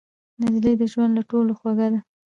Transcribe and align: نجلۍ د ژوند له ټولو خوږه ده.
نجلۍ 0.41 0.73
د 0.77 0.83
ژوند 0.91 1.11
له 1.17 1.23
ټولو 1.29 1.51
خوږه 1.59 1.87
ده. 1.93 1.99